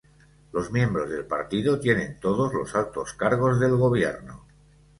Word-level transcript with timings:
Los 0.51 0.71
miembros 0.71 1.11
del 1.11 1.25
partido 1.27 1.79
tienen 1.79 2.19
todos 2.19 2.51
los 2.55 2.73
altos 2.73 3.13
cargos 3.13 3.59
del 3.59 3.75
gobierno. 3.77 4.45